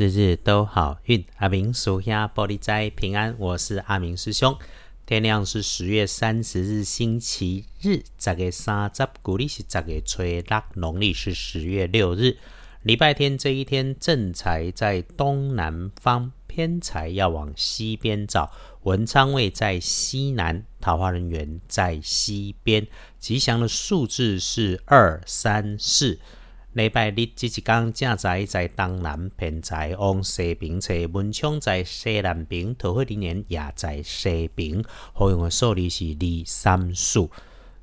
[0.00, 3.36] 日日都好运，阿明属下玻璃斋平安。
[3.38, 4.56] 我是阿明师兄。
[5.04, 8.02] 天亮是十月三十日，星期日。
[8.18, 10.42] 十月三十，古历是十月初六，
[10.72, 12.38] 农历是十月六日，
[12.82, 18.50] 礼拜天这一天，正财在东南方，偏财要往西边找。
[18.84, 22.86] 文昌位在西南，桃花人员在西边。
[23.18, 26.18] 吉祥的数字是二三四。
[26.72, 34.80] 礼拜日这一天，正在在东南偏在往西边车，文昌在西南边，桃花人缘也在西边。
[35.12, 37.28] 好用的数字是二三四。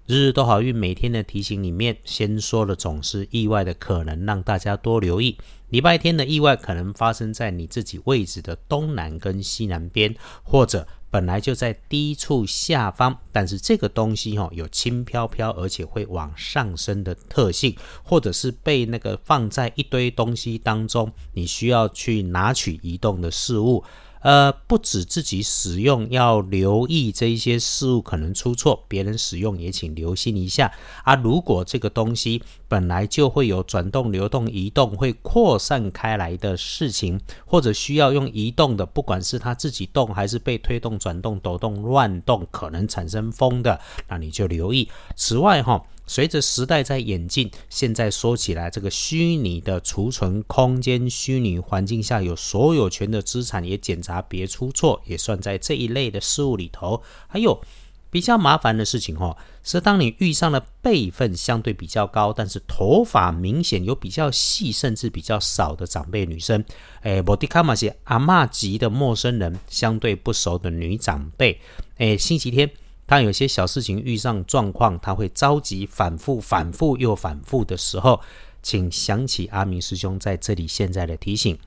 [0.05, 5.37] 日日都好运，每天的提醒里面，先说的总是意外的可能，让大家多留意。
[5.67, 10.87] 礼拜天的意外可能发生在你自己位置的东南跟西南边，或者。
[11.17, 23.83] 本来就在低处下方，但是这个东西哈有轻飘飘，而且会往上升的特性，或者是被那个放在一堆东西当中，你需要去拿取移动的事物。
[24.21, 30.71] 呃，不止自己使用要留意这一些事物可能出错，别人使用也请留心一下
[31.03, 31.15] 啊。
[31.15, 44.89] 如果这个东西本来就会有转动、流动、移动，会扩散开来的事情，或者需要用移动的，不管是它自己动还是被推动、转动、抖动、乱动，可能产生风的，那你就留意。
[45.15, 45.83] 此外，哈。
[46.07, 57.03] 随着时代在演进，现在说起来，这个虚拟的储存空间、虚拟环境下有所有权的资产也检查别出错，也算在这一类的事物里头。
[57.27, 57.61] 还有
[58.09, 66.63] 比较麻烦的事情哈，是当你遇上了辈分相对比较高，但是头发明显有比较细，甚至比较少的长辈女生，
[67.01, 71.59] 诶，莫迪卡玛些阿嬷级的陌生人，相对不熟的女长辈，
[71.97, 72.71] 诶，星期天。
[73.07, 78.21] 当有些小事情遇上状况，他会着急，反复、反复又反复的时候，
[78.61, 81.57] 请想起阿明师兄在这里现在的提醒，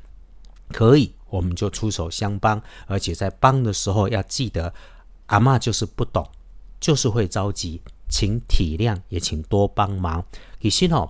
[0.71, 4.73] 可以，我们就出手相帮，而且在帮的时候要记得，
[5.27, 6.29] 阿妈就是不懂，
[6.79, 10.25] 就是会着急，请体谅，也请多帮忙。
[10.61, 11.09] 其实哦。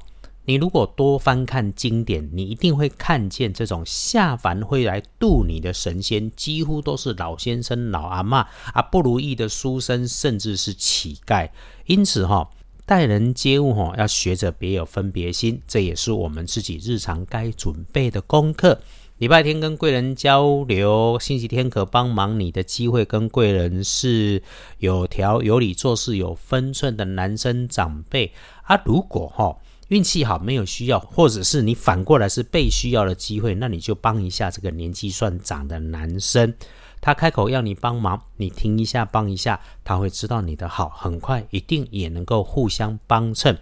[0.50, 8.40] 你如果多翻看经典，你一定会看见这种下凡会来渡你的神仙，几乎都是老先生、老阿妈
[8.72, 11.48] 啊，不如意的书生，甚至是乞丐。
[11.86, 12.50] 因此，哈，
[12.84, 18.80] 待人接物，哈，要学着别有分别心，这也是我们自己日常该准备的功课。
[19.18, 24.42] 礼拜天跟贵人交流，星期天可帮忙你的机会，跟贵人是
[24.78, 28.32] 有条有理、做事有分寸的男生长辈
[28.64, 28.82] 啊。
[28.84, 29.56] 如果哈。
[29.90, 36.54] 运气好，没有需要，或者是你反过来是被需要的机会，那你就帮一下这个年纪算长的男生。
[37.00, 43.58] 他开口要你帮忙，你听一下，帮一下，他会知道你的好，很快一定也能够互相帮衬。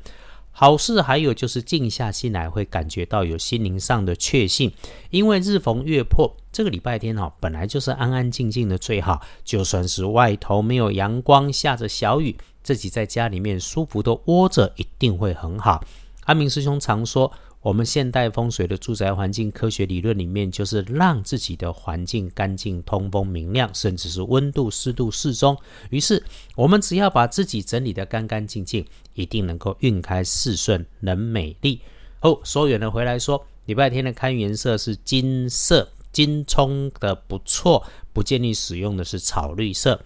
[0.51, 4.71] 好事还有就是静下心来，会感觉到有心灵上的确信，
[5.09, 9.23] 因为日逢月破，这个礼拜天哈，本来就是安安静静的最好。
[9.45, 15.83] 就算是外头没有阳光，下着小雨，自己在家里面舒服的窝着，一定会很好。
[16.29, 25.57] 阿明师兄常说，我们现代风水的住宅环境科学理论里面，就是让自己的环境干净、通风、明亮，甚至是温度、湿度适中。
[25.89, 26.23] 于是，
[26.55, 28.85] 我们只要把自己整理得干干净净，
[29.15, 31.81] 一定能够运开事顺，能美丽。
[32.21, 39.99] 哦，说远了回来说，礼拜天的看颜色是金色，金冲的不错，不建议使用的是草绿色。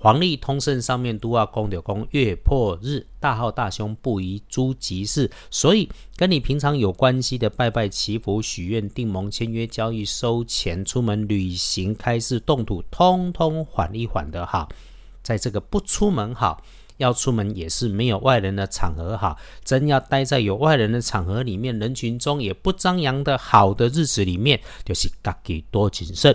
[0.00, 14.68] 黄历通胜上面都要公的公月破日，大号大凶不宜诸吉事，所以跟你平常有关系的拜拜祈福许愿订盟签约交易收钱出门旅行开市动土，通通缓一缓的哈。
[15.20, 16.62] 在这个不出门好，
[16.98, 26.34] 要出门也是没有外人的场合好，真要待在有外人的场合里面，人群中也不张扬的好的日子里面，就是自己多谨慎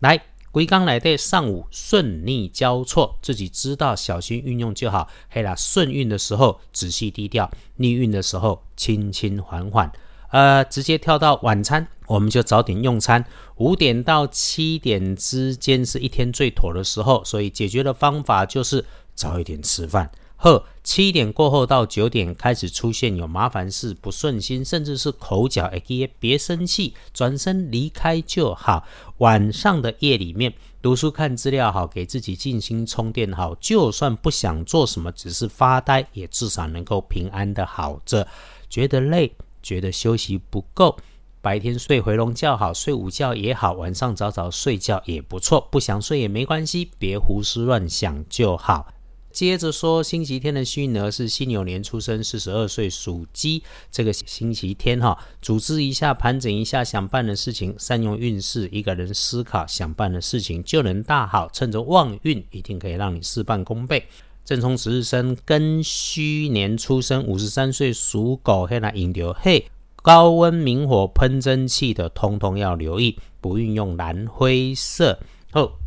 [0.00, 0.18] 来。
[0.52, 5.08] 归刚来的上午顺逆交错，自己知道小心运用就好。
[5.30, 9.90] 嘿啦，顺运的时候仔细低调，逆运的时候轻轻缓缓。
[10.28, 13.24] 呃，直接跳到晚餐，我们就早点用餐。
[13.56, 18.84] 五点到七点之间是一天最妥的时候，所以解决的方法就是
[19.14, 20.10] 早一点吃饭。
[20.42, 25.80] 呵，七点过后到九点开始出现有麻烦事、不顺心，甚至是口角，哎，
[26.18, 28.84] 别生气，转身离开就好。
[29.18, 30.52] 晚上的夜里面
[30.82, 33.54] 读书看资料好，给自己静心充电好。
[33.60, 38.26] 就算不想做什么，只是发呆，也至少能够平安的好着。
[38.68, 40.96] 觉得累，觉得休息不够，
[41.40, 45.68] 白天睡回笼觉好，睡午觉也好，晚上早早睡觉也不错。
[45.70, 48.88] 不想睡也没关系，别胡思乱想就好。
[49.32, 53.62] 接着说，星期天的幸运儿是辛牛年出生，四十二岁，属鸡。
[53.90, 61.48] 这个星期天哈，组织一下，盘整一下想办的事情，善用运势，一个人思考想办的事情就能大好。
[61.52, 64.06] 趁着旺运，一定可以让你事半功倍。
[64.44, 68.66] 正冲值日生庚戌年出生，五十三岁，属狗。
[68.66, 75.18] 黑来引流嘿，高温明火喷蒸汽的，通通要留意，不运用蓝灰色。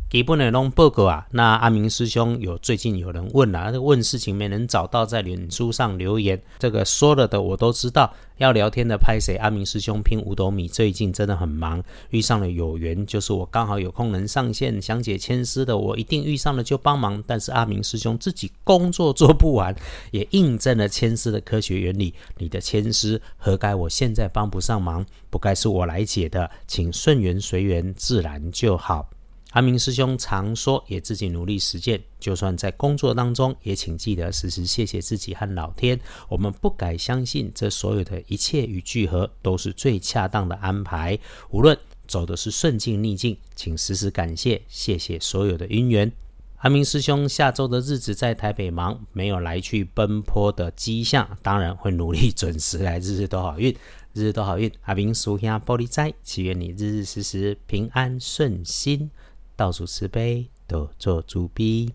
[0.06, 0.16] 后。
[0.16, 8.14] 基本的拢报告啊，那阿明师兄有最近有人问了，问事情没能找到，在脸书上留言，这个说了的我都知道。
[8.38, 9.36] 要聊天的拍谁？
[9.36, 17.22] 阿明师兄拼五斗米，最近真的很忙，遇上了有缘，就是我刚好有空能上线讲解千丝的，我一定遇上了就帮忙。
[17.26, 19.74] 但是阿明师兄自己工作做不完，
[20.10, 22.14] 也印证了千丝的科学原理。
[22.38, 25.04] 你的千丝何该我现在帮不上忙？
[25.30, 29.08] 不该是我来解的，请顺缘随缘，自然就好。
[29.56, 31.98] 阿明师兄常说，也自己努力实践。
[32.20, 35.98] 就算在工作当中，也请记得时时谢谢自己和老天。
[36.28, 41.18] 我们不改相信，这所有的一切与聚合都是最恰当的安排。
[41.48, 41.74] 无论
[42.06, 46.12] 走的是顺境逆境，请时时感谢，谢谢所有的因缘。
[46.58, 53.74] 阿明师兄下周的日子在台北忙，没有来去奔波的迹象，当然会努力准时来，日日都好运，
[54.12, 54.70] 日日都好运。
[54.82, 59.10] 阿明叔兄玻璃斋，祈愿你日日时时平安顺心。
[59.56, 61.90] 倒数十杯都做主宾